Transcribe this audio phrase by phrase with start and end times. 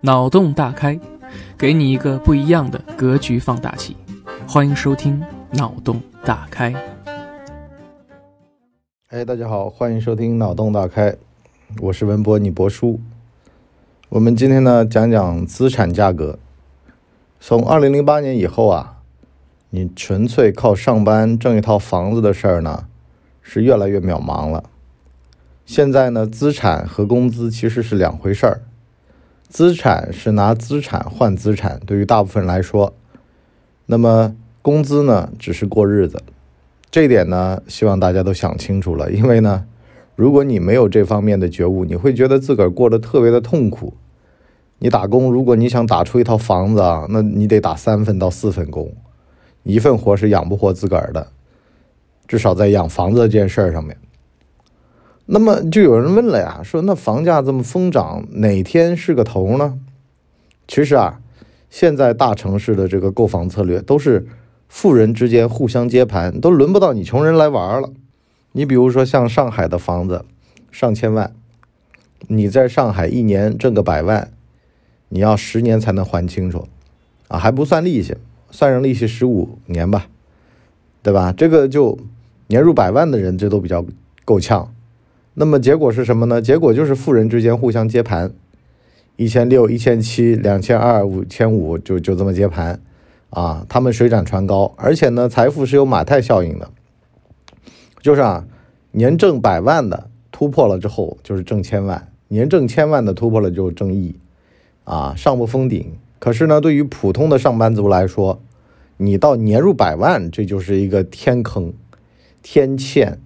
[0.00, 0.96] 脑洞大开，
[1.58, 3.96] 给你一个不一样的格局放大器。
[4.46, 5.20] 欢迎收听
[5.58, 6.72] 《脑洞大开》。
[9.08, 11.10] 哎，大家好，欢迎收听《脑洞大开》，
[11.80, 13.00] 我是文博，你博叔。
[14.10, 16.38] 我们今天呢讲讲资产价格。
[17.40, 18.98] 从二零零八年以后啊，
[19.70, 22.84] 你纯粹靠上班挣一套房子的事儿呢，
[23.42, 24.62] 是越来越渺茫了。
[25.66, 28.60] 现在呢，资产和工资其实是两回事儿。
[29.48, 32.94] 资产是拿资产换资产，对于大部分人来说，
[33.86, 36.22] 那么工资呢，只是过日子。
[36.90, 39.10] 这点呢，希望大家都想清楚了。
[39.10, 39.64] 因为呢，
[40.16, 43.94] 如果你没有这方面的觉悟，你会觉得自个儿过得特别的痛苦。
[44.80, 48.92] 你打工，如果你想打出一套房子啊，那你得打三份到四份工，
[49.62, 51.26] 一份活是养不活自个儿的，
[52.26, 53.96] 至少在养房子这件事儿上面。
[55.30, 59.78] 那么就有人问了呀，说那房价这么疯涨，哪天是个头呢？
[60.66, 61.20] 其实啊，
[61.68, 64.26] 现在大城市的这个购房策略都是
[64.70, 67.90] 富人之间互相接盘，都轮不到你穷人来玩了。
[68.52, 70.24] 你比如说像上海的房子，
[70.70, 71.34] 上千万，
[72.28, 74.30] 你在上海一年挣个百万，
[75.10, 76.66] 你要十年才能还清楚，
[77.28, 78.16] 啊，还不算利息，
[78.50, 80.06] 算上利息十五年吧，
[81.02, 81.34] 对吧？
[81.36, 81.98] 这个就
[82.46, 83.84] 年入百万的人，这都比较
[84.24, 84.72] 够呛。
[85.38, 86.42] 那么结果是什么呢？
[86.42, 88.32] 结果就是富人之间互相接盘，
[89.14, 92.80] 一千六、一千七、两千二、五千五，就就这么接盘，
[93.30, 96.68] 啊，他们水涨船高，而且呢，财富是有马太效应的，
[98.02, 98.46] 就是啊，
[98.90, 104.16] 年挣百万的突破了之后就是挣千万，年挣千万的突破了就挣亿，
[104.82, 105.92] 啊，上不封顶。
[106.18, 108.42] 可是呢，对于普通的上班族来说，
[108.96, 111.72] 你到年入百万，这就是一个天坑、
[112.42, 113.18] 天堑。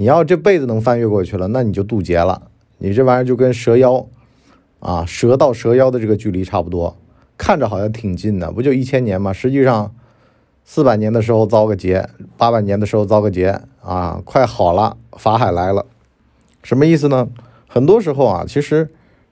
[0.00, 2.40] 你要这辈子能翻越过去了，那你就渡劫了。
[2.78, 4.06] 你这玩意儿就跟蛇妖，
[4.78, 6.96] 啊，蛇到蛇妖的这个距离差不多，
[7.36, 9.30] 看着好像挺近的，不就一千年吗？
[9.30, 9.94] 实际上，
[10.64, 15.84] 四百年的时候遭个劫，八百年的时候遭个劫，啊，快好了，法海来了，
[16.62, 17.28] 什么意思呢？
[17.68, 18.88] 很多时候啊，其实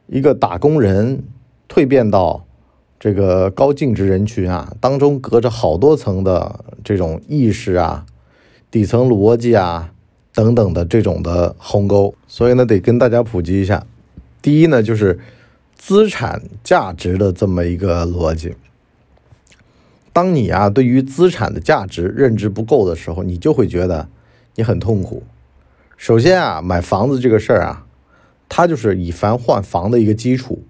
[0.07, 1.23] 一个打工人
[1.67, 2.45] 蜕变到
[3.01, 8.05] 这个高净值人群啊，当中隔着好多层的这种意识啊，
[8.71, 9.95] 底层逻辑啊。
[10.39, 13.85] 等等的这种的鸿沟，所以呢，得跟大家普及一下。
[14.41, 15.19] 第一呢，就是
[15.75, 18.55] 资产价值的这么一个逻辑。
[20.13, 24.09] 当你啊对于资产的价值认知不够的时候，你就会觉得
[24.55, 25.25] 你很痛苦。
[25.97, 27.85] 首先啊，买房子这个事儿啊，
[28.49, 30.63] 它就是以房换房的一个基础。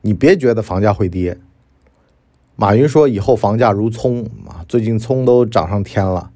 [0.00, 1.38] 你别觉得房价会跌。
[2.56, 6.32] 马云说以后房价如葱啊，最近葱都涨上天了。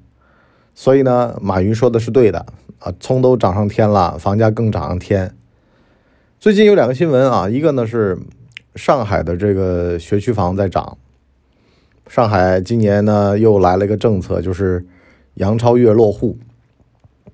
[0.75, 2.45] 所以呢，马云说的是对的
[2.79, 5.35] 啊，葱都涨上天了，房价更涨上天。
[6.39, 8.17] 最近有两个新闻啊，一个呢是
[8.75, 10.97] 上海的这个学区房在涨，
[12.07, 14.85] 上海今年呢又来了一个政策，就是
[15.35, 16.37] 杨超越落户，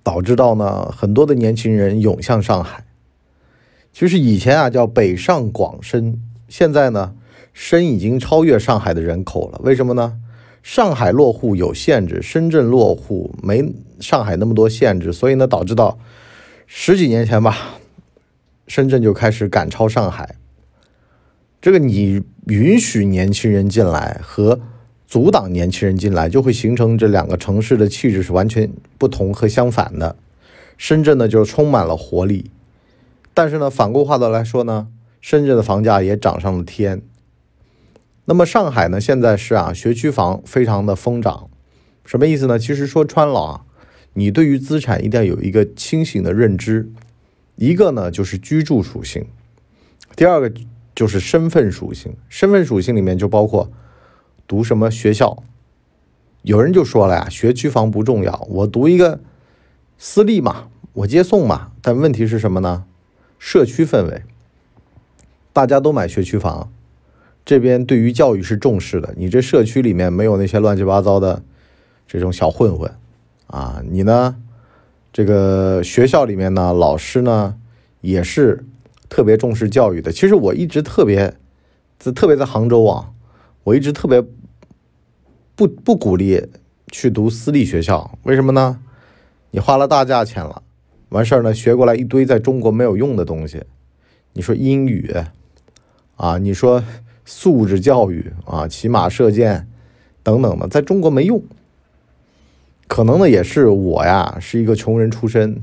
[0.03, 2.85] 导致到呢很多的年轻人涌向上海。
[3.91, 7.15] 其实以前啊叫北上广深，现在呢
[7.53, 10.19] 深已经超越上海的人口了，为什么呢？
[10.61, 15.97] 上海落户有限制，深圳落户没上海那么多限制，所以呢，导致到
[16.67, 17.79] 十几年前吧，
[18.67, 20.35] 深圳就开始赶超上海。
[21.61, 24.59] 这个你允许年轻人进来和
[25.07, 30.15] 阻挡年轻人进来，就会形成这两个城市的气质是完全不同和相反的。
[30.77, 32.51] 深圳呢，就充满了活力，
[33.33, 34.87] 但是呢，反过话的来说呢，
[35.19, 37.01] 深圳的房价也涨上了天。
[38.29, 39.01] 那么上海呢？
[39.01, 41.49] 现在是啊，学区房非常的疯涨，
[42.05, 42.59] 什么意思呢？
[42.59, 43.65] 其实说穿了啊，
[44.13, 46.91] 你对于资产一定要有一个清醒的认知。
[47.55, 49.25] 一个呢就是居住属性，
[50.15, 50.53] 第二个
[50.93, 52.15] 就是身份属性。
[52.29, 53.71] 身份属性里面就包括
[54.45, 55.41] 读什么学校。
[56.43, 59.19] 有人就说了呀，学区房不重要，我读一个
[59.97, 61.71] 私立嘛，我接送嘛。
[61.81, 62.85] 但问题是什么呢？
[63.39, 64.21] 社区氛围，
[65.51, 66.71] 大家都买学区房。
[67.49, 71.41] 这边对于教育是重视的，你这社区里面没有那些乱七八糟的
[72.07, 72.93] 这种小混混
[73.47, 74.35] 啊，你呢，
[75.11, 77.55] 这个学校里面呢，老师呢
[78.01, 78.63] 也是
[79.09, 80.11] 特别重视教育的。
[80.11, 81.33] 其实我一直特别，
[82.13, 83.09] 特别在杭州啊，
[83.63, 84.23] 我一直特别
[85.55, 86.45] 不不鼓励
[86.91, 88.79] 去读私立学校，为什么呢？
[89.49, 90.61] 你花了大价钱了，
[91.09, 93.63] 完事儿呢，学过来一堆在中国没有用的东西，
[94.33, 95.11] 你说英语
[96.15, 96.83] 啊，你说。
[97.31, 99.67] 素质教育啊，骑马射箭
[100.23, 101.39] 等等的，在中国没用。
[102.87, 105.61] 可能呢，也是我呀，是一个穷人出身，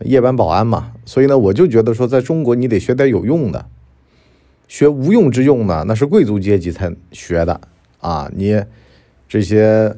[0.00, 3.64] 夜班保安嘛，所以呢，我就觉得说，在中国你得学点有用的。
[4.66, 7.60] 学无用之用呢，那是贵族阶级才学的
[8.00, 8.28] 啊。
[8.34, 8.60] 你
[9.28, 9.96] 这些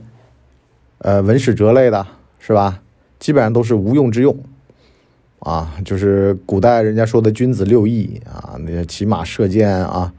[0.99, 2.07] 呃文史哲类的，
[2.39, 2.83] 是吧？
[3.19, 4.37] 基本上都是无用之用
[5.39, 10.13] 啊，就是古代人家说的君子六艺啊，那些骑马射箭啊，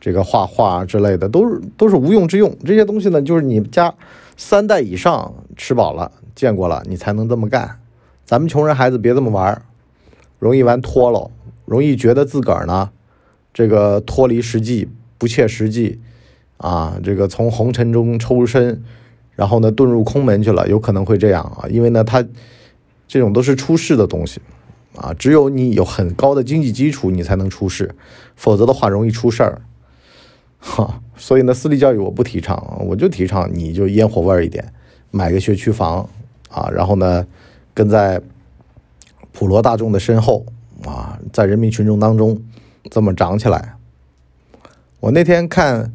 [0.00, 2.56] 这个画画之类的，都是都是无用之用。
[2.64, 3.94] 这些东西呢，就是你家
[4.36, 7.78] 三代以上吃饱了见过了，你才能这么干。
[8.24, 9.62] 咱们穷人孩子别这么玩，
[10.38, 11.30] 容易玩脱了，
[11.66, 12.90] 容易觉得自个儿呢。
[13.52, 14.88] 这个脱离实际，
[15.18, 16.00] 不切实际，
[16.56, 18.82] 啊，这个从红尘中抽身，
[19.34, 22.24] 然后呢遁入空门去了，有可能会这样啊，因为呢，他
[23.08, 24.40] 这种都是出世的东西，
[24.94, 27.92] 啊，只有你有很高的经济基础，你才能出世，
[28.36, 29.60] 否则的话容易出事儿，
[30.60, 34.72] 哈， 所以呢，私立教育我不提倡，我就提倡你就烟火味儿一点，
[35.10, 36.08] 买个学区房，
[36.48, 37.26] 啊，然后呢，
[37.74, 38.20] 跟在
[39.32, 40.46] 普罗大众的身后，
[40.84, 42.40] 啊，在人民群众当中。
[42.90, 43.74] 这么长起来。
[45.00, 45.92] 我那天看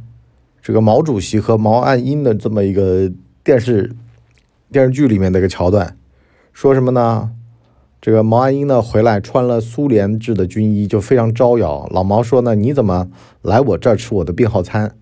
[0.62, 3.12] 这个毛主席和毛岸英的这么一个
[3.44, 3.91] 电视
[4.71, 5.97] 电视剧里面的一个桥段，
[6.53, 7.31] 说什么呢？
[8.06, 11.90] 这个毛岸英呢回来穿了苏联制的军衣，就非常招摇。
[11.90, 13.10] 老毛说呢：“你怎么
[13.42, 14.96] 来我这儿吃我的病号餐？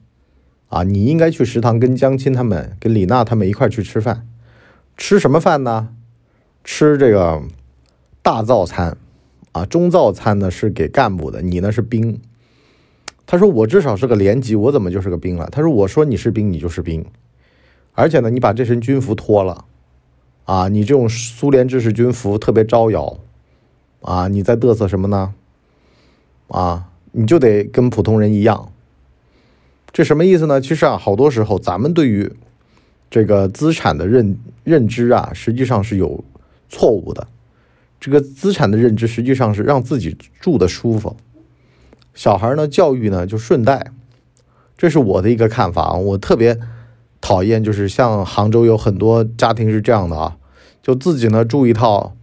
[0.69, 4.25] 啊，你应该去食堂跟江青他们、跟李娜他们一块去吃饭。
[4.95, 5.89] 吃什么饭呢？
[6.63, 7.43] 吃这个
[8.21, 8.95] 大灶餐。”
[9.51, 12.21] 啊，中灶餐呢是给干部的，你呢是兵。
[13.25, 15.49] 他说我至少是个连级，我怎么就是个兵了？
[15.51, 17.05] 他说我说你是兵，你就是兵。
[17.91, 19.65] 而且呢，你把这身军服脱了，
[20.45, 23.17] 啊，你这种苏联制式军服特别招摇，
[24.01, 25.33] 啊，你在嘚瑟什么呢？
[26.47, 28.71] 啊，你就得跟普通人一样。
[29.91, 30.59] 这什么意思呢？
[30.59, 32.31] 其实啊，好多时候咱们对于
[33.09, 36.23] 这个资产的认认知啊，实际上是有
[36.67, 37.27] 错误的。
[37.99, 41.15] 这个资产的认知实际上是让自己住的舒服，
[42.13, 43.91] 小孩呢教育呢就顺带，
[44.77, 45.93] 这是我的一个看法啊。
[45.93, 46.59] 我特别
[47.23, 50.35] 讨厌就是像杭州有很多家庭是这样的啊，
[50.81, 52.13] 就自己呢住一套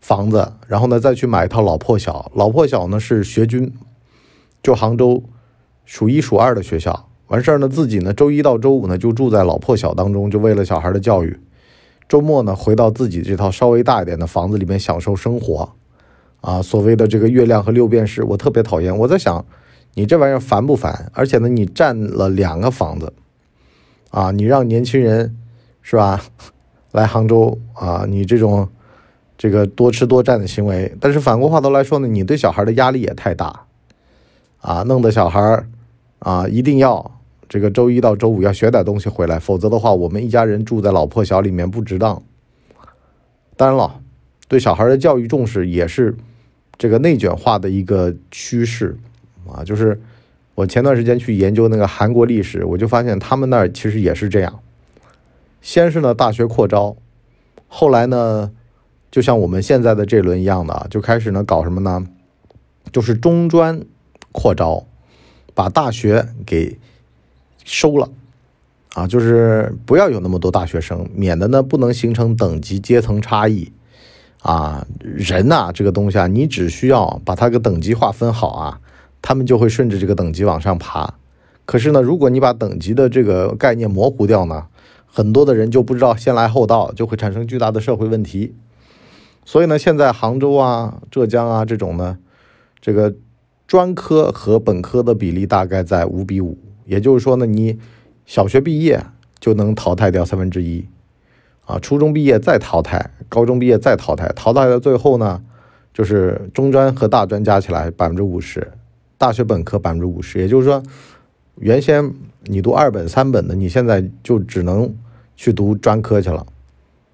[0.00, 3.74] 房子，然后呢再去买一套老破小，老破小呢是学军，
[4.62, 5.24] 就杭州
[5.84, 11.36] 数一数二的学校，完事儿呢自己呢周一到周五呢就住在老破小当中，就为了小孩的教育。
[12.08, 15.72] 周末呢，回到自己这套稍微大一点的房子里面享受生活，
[16.42, 18.96] 啊，所谓的这个月亮和六便士，我特别讨厌。
[18.96, 19.44] 我在想，
[19.94, 21.10] 你这玩意儿烦不烦？
[21.12, 23.12] 而且呢，你占了两个房子，
[24.14, 25.36] 啊，你让年轻人
[25.82, 26.22] 是吧，
[26.92, 28.68] 来杭州啊，你这种
[29.36, 33.66] 这个多吃多占的行为，但是反过话头来说呢，你对小孩的压力也太大，
[34.60, 35.66] 啊，弄得小孩
[36.20, 37.10] 啊一定要。
[37.48, 42.22] 这个周一到周五要学点东西回来，否则的话，我们一家人住在老破小里面不值当。
[43.56, 44.00] 当然了，
[44.46, 46.16] 对小孩的教育重视也是
[46.78, 48.96] 这个内卷化的一个趋势
[49.52, 49.64] 啊。
[49.64, 50.00] 就是
[50.54, 54.60] 我前段时间去研究那个韩国历史，我就发现他们那儿其实也是这样。
[55.60, 56.96] 先是呢大学扩招，
[57.68, 58.50] 后来呢，
[59.10, 62.06] 就像我们现在的这轮一样的，就开始呢搞什么呢？
[62.92, 63.80] 就是中专
[64.32, 64.86] 扩招，
[65.54, 66.78] 把大学给。
[67.66, 68.10] 收了，
[68.92, 73.72] 啊，就是不要有那么多大学生，免得呢不能形成等级阶层差异，
[74.42, 78.80] 啊，人呐这个东西啊，你只需要把它个等级划分好啊，
[79.26, 81.14] 他们就会顺着这个等级往上爬。
[81.64, 84.66] 可是呢，如果你把等级的这个概念模糊掉呢，
[85.06, 88.54] 很多的人就不知道先来后到，就会产生巨大的社会问题。
[89.46, 92.18] 所以呢，现在杭州啊、浙江啊这种呢，
[92.82, 93.14] 这个
[93.66, 96.58] 专科和本科的比例大概在五比五。
[96.84, 97.78] 也就是说呢，你
[98.26, 99.02] 小学毕业
[99.40, 100.86] 就能淘汰掉三分之一，
[101.64, 105.40] 啊，初中毕业再淘汰，高中毕业再淘汰，淘汰到最后呢，
[105.94, 108.70] 就是中专和大专加起来百分之五十，
[109.24, 110.38] 大学本科百分之五十。
[110.38, 110.82] 也就是说，
[111.56, 112.12] 原先
[112.42, 114.94] 你读二本三本的，你现在就只能
[115.34, 116.46] 去读专科去了，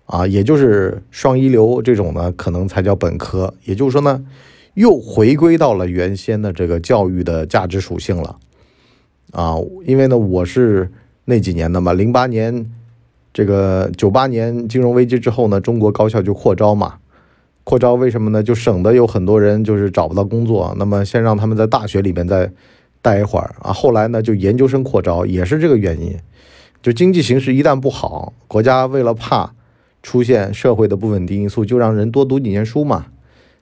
[0.07, 3.55] 啊，也就是双一流这种呢，可能才叫本科。
[3.65, 4.25] 也就是说呢，
[4.75, 8.37] 又回归到了原先的这个教育的价值属性了。
[9.31, 9.55] 啊，
[9.87, 10.91] 因为呢，我是
[11.27, 12.67] 那几年的嘛，零八年，
[13.33, 16.99] 这个九八年金融危机之后呢，中国高校就扩招嘛，
[17.71, 18.43] 扩招为什么呢？
[18.43, 22.51] 就省得有很多人就是找不到工作，那么先让他们在大学里面再
[23.01, 23.73] 待一会儿啊。
[23.73, 26.19] 后来呢，就研究生扩招，也是这个原因。
[26.83, 29.53] 就经济形势一旦不好，国家为了怕
[30.03, 33.07] 出现社会的不稳定因素，就让人多读几年书嘛。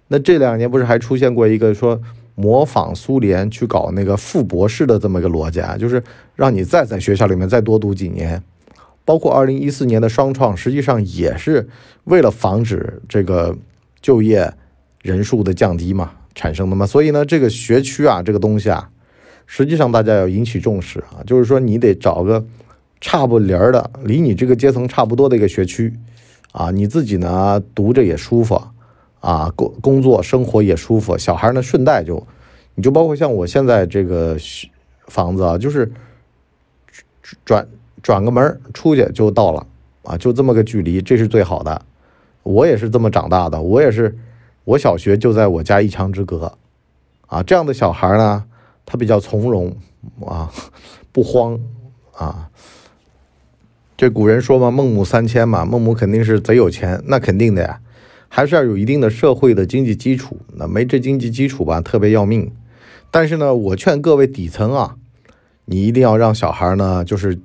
[0.06, 2.00] 那这两年不是还出现过一个说？
[2.34, 6.02] 模仿苏联去搞那个副博士的这么一个逻辑啊，就是
[6.34, 8.42] 让你再在学校里面再多读几年，
[9.04, 11.68] 包括二零一四年的双创，实际上也是
[12.04, 13.54] 为了防止这个
[14.00, 14.52] 就业
[15.02, 16.86] 人数的降低嘛产生的嘛。
[16.86, 18.90] 所以呢，这个学区啊，这个东西啊，
[19.46, 22.44] 实际上大家要引起重视啊，就是说你得找个
[23.00, 25.92] 差不离儿的，离你这个阶层差不多的一个学区
[26.52, 28.60] 啊，你自己呢读着也舒服
[29.20, 32.26] 啊，工工作生活也舒服，小孩呢顺带就，
[32.74, 34.36] 你就包括像我现在这个
[35.06, 35.90] 房子啊，就是
[37.44, 37.66] 转
[38.02, 39.66] 转个门出去就到了
[40.02, 41.82] 啊，就这么个距离，这是最好的。
[42.48, 44.16] 我也是这么长大的，我也是，
[44.64, 46.56] 我小学就在我家一墙之隔，
[47.26, 48.46] 啊，这样的小孩呢，
[48.86, 49.76] 他比较从容
[50.26, 50.50] 啊，
[51.12, 51.60] 不慌
[52.14, 52.48] 啊。
[53.98, 57.80] 这古人说嘛，孟母三迁嘛，孟母肯定是贼有钱，那肯定的呀，
[58.30, 62.50] 还是要有一定的社会的经济基础，那没这经济基础吧，特别要命。
[63.10, 64.96] 但是呢，我劝各位底层啊，
[65.66, 67.38] 你一定要让小孩呢，就是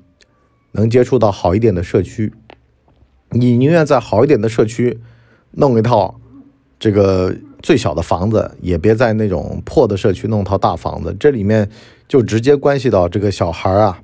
[0.71, 2.31] 能接触到好一点的社区。
[3.33, 4.99] 你宁愿在好一点的社区
[5.51, 6.19] 弄一套
[6.79, 11.15] 这个最小的房子，也别在那种破的社区弄套大房子。
[11.19, 11.69] 这里面
[12.07, 13.99] 就直接关系到这个小孩啊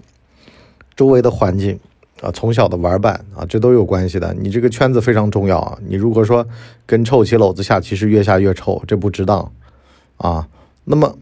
[0.95, 1.79] 周围的环境
[2.21, 4.33] 啊，从小的玩伴啊，这都有关系的。
[4.39, 5.77] 你这个圈子非常重要啊。
[5.87, 6.45] 你如果说
[6.85, 9.51] 跟臭棋篓子下棋是越下越臭，这不值当
[10.17, 10.47] 啊。
[10.85, 11.17] 那么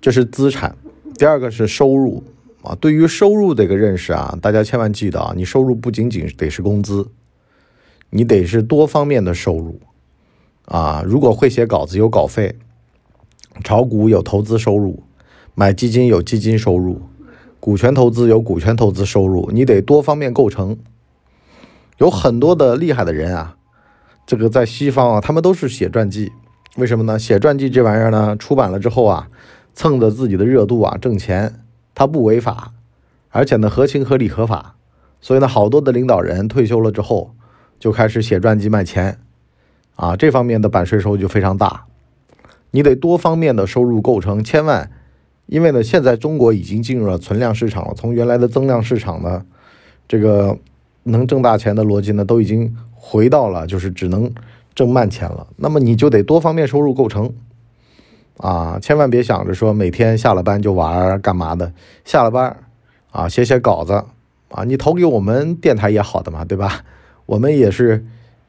[0.00, 0.76] 这是资产，
[1.16, 2.22] 第二个是收入
[2.62, 2.76] 啊。
[2.80, 7.08] 对于收入这个认识啊，大家千万记得啊，你收入不仅仅得是工资。
[8.12, 9.80] 你得是多方面的收入，
[10.64, 12.56] 啊，如果会写稿子有稿费，
[13.62, 15.04] 炒股有投资收入，
[15.54, 17.02] 买基金有基金收入，
[17.60, 20.76] 股权投资有股权投资收入，你得多方面构成。
[21.98, 23.56] 有很多的厉害的人啊，
[24.26, 26.32] 这个在西方啊，他们都是写传记，
[26.76, 27.16] 为什么呢？
[27.16, 29.28] 写传记这玩意儿呢，出版了之后啊，
[29.72, 31.60] 蹭着自己的热度啊挣钱，
[31.94, 32.72] 他不违法，
[33.28, 34.74] 而且呢合情合理合法，
[35.20, 37.36] 所以呢，好多的领导人退休了之后。
[37.80, 39.18] 就开始写传记卖钱，
[39.96, 41.86] 啊，这方面的版税收入就非常大。
[42.70, 44.88] 你得多方面的收入构成，千万，
[45.46, 49.44] 因为呢，现在中国已经进入了存量市场了，从原来的增量市场呢，
[50.06, 50.58] 这个
[51.04, 54.30] 能挣大钱的逻辑呢，都已经回到了就是只能
[54.74, 55.48] 挣慢钱了。
[55.56, 57.32] 那么你就得多方面收入构成，
[58.36, 61.72] 啊，千万别想着说每天下了班就玩干嘛的，
[62.04, 62.56] 下了班
[63.10, 64.04] 啊写写稿子
[64.50, 66.84] 啊，你投给我们电台也好的嘛，对吧？
[67.30, 68.04] 我们也是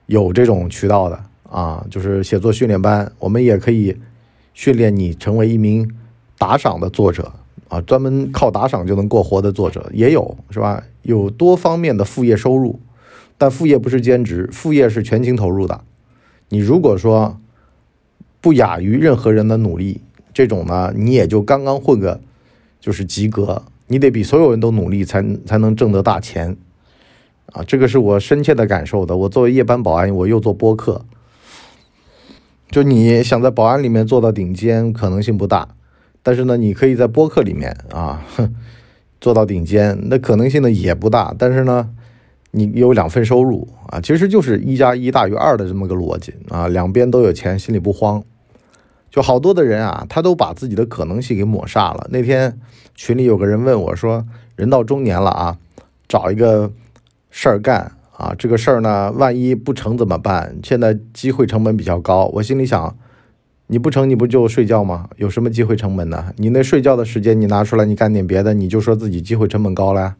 [0.08, 3.96] 有这种渠道的啊，就是写作训练班，我们也可以
[4.56, 5.88] 训练你成为一名
[6.40, 7.32] 打赏的作者
[7.68, 10.84] 啊，专门靠打赏就能过活的作者也有，是吧？
[11.04, 12.80] 有多方面的副业收入，
[13.38, 15.84] 但副业不是兼职，副业是全情投入的。
[16.50, 17.40] 你如果说
[18.42, 20.02] 不亚于任何人的努力，
[20.34, 22.20] 这种呢，你也就刚刚混个
[22.80, 26.58] 就是及格，你得比所有人都努力才才能挣得大钱。
[27.52, 29.18] 啊，这个是我深切的感受的。
[29.18, 31.04] 我作为夜班保安，我又做播客，
[32.70, 35.68] 就你想在保安里面做到顶尖，可能性不大。
[36.24, 38.26] 但是呢，你可以在播客里面啊，
[39.20, 41.36] 做到顶尖，那可能性呢也不大。
[41.38, 41.90] 但是呢，
[42.52, 48.24] 你有两份收入啊，其实就是一加一大于二的这么个逻辑啊，两边都有钱，心里不慌。
[49.10, 52.08] 就好多的人啊，他都把自己的可能性给抹煞了。
[52.12, 52.58] 那天
[52.96, 55.58] 群里有个人问我说：“人到中年了啊，
[56.08, 56.72] 找一个。”
[57.32, 60.60] 事儿干啊，这个事儿呢，万一不成怎么办？
[60.62, 62.96] 现在机会成本比较高，我心里想，
[63.68, 65.10] 你不成你不就睡觉吗？
[65.16, 66.34] 有什么机会成本呢？
[66.36, 70.18] 你那睡觉的时间你拿出来，你干点别的，你就说自己机会成本高了。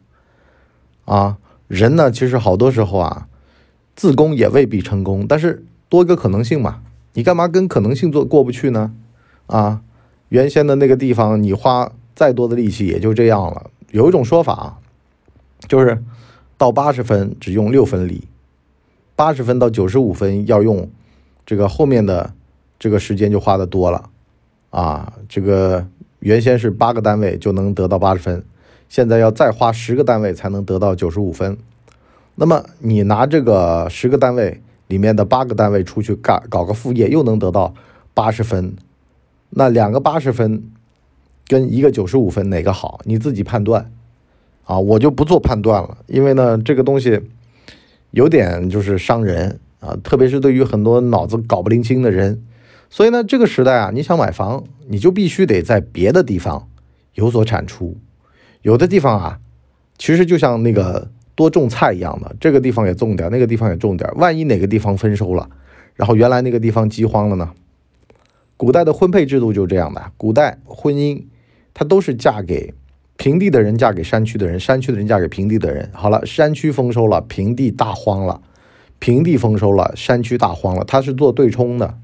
[1.04, 1.36] 啊，
[1.68, 3.28] 人呢，其实好多时候啊，
[3.94, 6.80] 自宫也未必成功，但是多个可能性嘛，
[7.12, 8.92] 你干嘛跟可能性做过不去呢？
[9.46, 9.82] 啊，
[10.30, 13.70] 原先的那个地方，你花再多的力气也就这样了。
[13.90, 14.80] 有一种说法，
[15.68, 16.02] 就是。
[16.62, 18.28] 到八十分只用六分力，
[19.16, 20.88] 八十分到九十五分要用
[21.44, 22.32] 这个后面的
[22.78, 24.08] 这个时间就花的多了
[24.70, 25.12] 啊！
[25.28, 25.84] 这个
[26.20, 28.44] 原先是八个单位就能得到八十分，
[28.88, 31.58] 现在要再花十个单位才能得到九十五分。
[32.36, 37.74] 那么你拿这个十个单位里面的八个单位出去干搞个副业，又能得到
[38.14, 38.76] 八十分，
[39.50, 40.70] 那两个八十分
[41.48, 43.00] 跟一个九十五分哪个好？
[43.02, 43.90] 你自己判断。
[44.64, 47.20] 啊，我就不做判断了，因为呢，这个东西
[48.12, 52.42] 有点就是伤人啊，特别是对于很多脑子搞不灵清的人。
[52.88, 56.68] 所以呢，这个时代啊，你想买房，你就必须得在别的地方
[57.14, 57.96] 有所产出。
[58.62, 59.40] 有的地方啊，
[59.98, 64.08] 其实就像那个多种菜一样的，这个地方也种点，那个地方也种点。
[64.16, 65.48] 万一哪个地方丰收了，
[65.96, 67.50] 然后原来那个地方饥荒了呢？
[68.56, 71.24] 古代的婚配制度就是这样的，古代婚姻
[71.74, 72.72] 它都是嫁给。
[73.16, 75.88] 平地的人嫁给山区的人，山区的人嫁给平地的人。
[75.92, 78.40] 好了，山区丰收了，平地大荒了；
[78.98, 80.84] 平地丰收了，山区大荒了。
[80.84, 81.98] 它是做对冲的。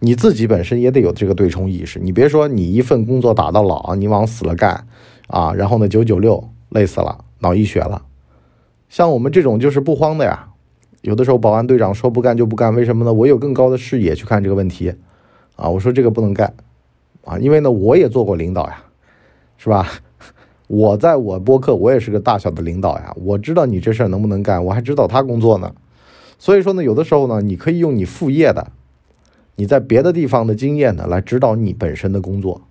[0.00, 1.98] 你自己本身也得有这个对冲意识。
[1.98, 4.86] 你别说你一份工作打到老，你往死了干
[5.28, 8.02] 啊，然后呢九九六累死了，脑溢血了。
[8.88, 10.50] 像我们这种就是不慌的呀。
[11.00, 13.12] 有的时候保安队长说不干就不干，为什么呢？
[13.12, 14.94] 我有更高的视野去看这个问题
[15.56, 15.68] 啊。
[15.68, 16.54] 我说这个不能干
[17.24, 18.84] 啊，因为呢我也做过领导呀，
[19.56, 19.88] 是吧？
[20.66, 25.72] 我在我播客，我也是个大小的领导呀，我知道你这事儿能不能干，我还指导他工作呢。
[26.38, 28.68] 所以说呢，有的时候呢，你可以用你副业的，
[29.56, 32.62] 你在别的地方的经验呢，来指导你本身的工作，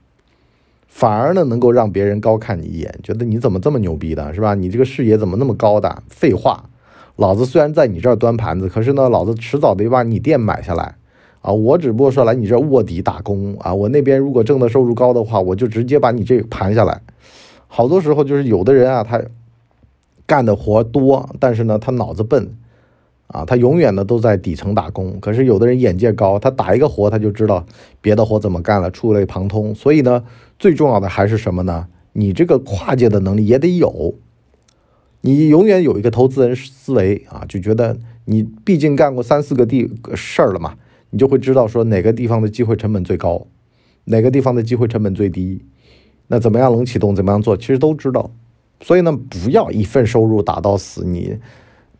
[0.88, 4.56] 反而呢，能够让别人高看你一眼，觉得你怎么这么牛逼的，是吧？
[4.56, 6.02] 你这个视野怎么那么高的？
[6.10, 6.70] 废话，
[7.16, 10.96] 老子虽然在你这儿端盘子，可是呢，老子迟早得把你店买下来
[11.42, 11.52] 啊！
[11.54, 17.02] 我只不过说来你这儿卧底打工啊，我那边如果挣的收入高的话，我就直接把你这盘下来。
[17.76, 19.20] 好多时候就是有的人啊，他
[20.28, 22.54] 干的活多，但是呢，他脑子笨，
[23.26, 25.20] 啊，他永远呢都在底层打工。
[25.20, 27.66] 可是有的人眼界高，他打一个活他就知道
[28.00, 29.74] 别的活怎么干了，触类旁通。
[29.74, 30.24] 所以呢，
[30.60, 31.88] 最重要的还是什么呢？
[32.12, 34.14] 你这个跨界的能力也得有。
[35.22, 40.76] 你永远有一个投资人思维啊，就觉得你毕竟干过三四个地事儿了嘛，
[41.10, 43.48] 你就会知道说哪个地方的机会成本最高，
[44.04, 45.64] 哪个地方的机会成本最低。
[46.34, 47.16] 那怎么样能启动？
[47.16, 47.56] 怎么样做？
[47.56, 48.32] 其实都知道，
[48.82, 51.06] 所以呢，不要一份收入打到死。
[51.06, 51.38] 你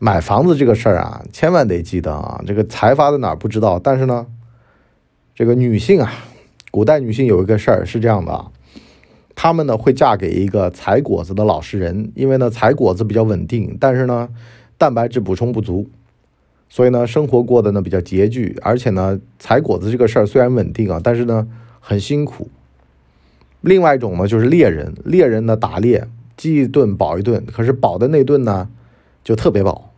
[0.00, 3.78] 买房子这个事儿啊，千万得记得啊，这个财发在哪儿不知道。
[3.78, 4.26] 但是呢，
[5.36, 6.12] 这个女性啊，
[6.72, 8.50] 古代女性有一个事儿是这样的啊，
[9.36, 14.28] 她们呢会嫁给一个采果子的老实人，因为呢采果子比较稳定，但是呢
[14.76, 15.88] 蛋白质补充不足，
[16.68, 21.46] 所以呢生活过得呢比较拮据，而且呢采果子这个事儿虽然稳定啊，但是呢
[21.78, 22.50] 很辛苦。
[23.64, 24.94] 另外一种呢，就是猎人。
[25.04, 26.06] 猎人呢，打猎，
[26.36, 27.42] 饥一顿饱一顿。
[27.46, 28.68] 可是饱的那顿呢，
[29.24, 29.90] 就特别饱，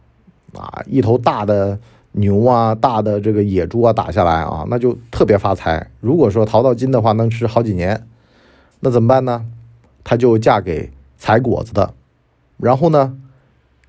[0.55, 1.77] 啊，一头大的
[2.13, 5.91] 牛啊，大的这个野猪啊，打下来啊，那就特别发财。
[6.01, 8.07] 如果说淘到金的话，能吃好几年。
[8.81, 9.45] 那怎么办呢？
[10.05, 11.93] 她就嫁给采果子的，
[12.59, 13.17] 然后呢，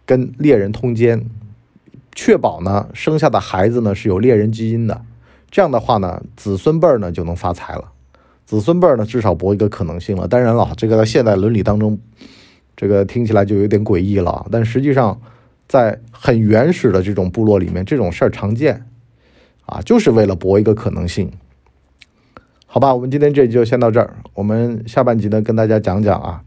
[0.07, 1.29] 跟猎人通奸，
[2.16, 5.01] 确保呢生下的孩子呢是有猎人基因的。
[5.51, 7.92] 这样的话呢，子孙辈儿呢就能发财了。
[8.48, 10.25] 子孙辈儿呢，至少搏一个可能性了。
[10.25, 12.00] 当然了，这个在现代伦理当中，
[12.77, 14.48] 这个听起来就有点诡异了。
[14.50, 15.20] 但实际上，
[15.68, 18.86] 在很原始的这种部落里面，这种事儿常见，
[19.66, 21.29] 啊，就是为了博一个可能性。
[22.66, 24.16] 好吧，我们今天这集就先到这儿。
[24.33, 26.42] 我们下半集呢，跟大家讲讲啊，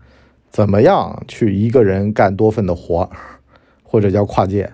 [0.49, 3.11] 怎么样去一个人干多份的活，
[3.83, 4.73] 或者叫跨界，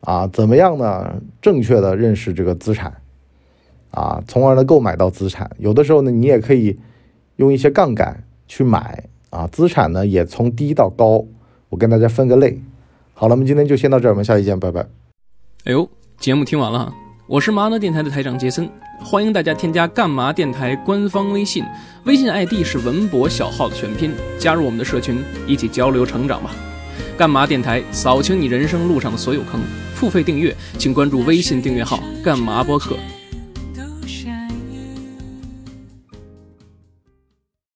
[0.00, 1.22] 啊，怎么样呢？
[1.40, 2.92] 正确的认识这个资产。
[3.94, 5.48] 啊，从而呢购买到资产。
[5.58, 6.78] 有的时候呢，你也可以
[7.36, 11.24] 用一些杠杆去买啊，资产呢也从低到高。
[11.68, 12.60] 我跟大家分个类。
[13.14, 14.80] 好了，我们今天就先到这儿，我们下期见，拜拜。
[15.64, 16.92] 哎呦，节目听完了，
[17.28, 18.68] 我是麻辣电台的台长杰森，
[19.00, 21.64] 欢迎大家添加干嘛电台官方微信，
[22.04, 26.50] 微信 ID 是文博小号的全拼，加入我们的社群，一起交流成长吧。
[27.16, 29.60] 干嘛电台扫清你人生路上的所有坑，
[29.94, 32.96] 付费订阅请关注微信订阅号干嘛播客。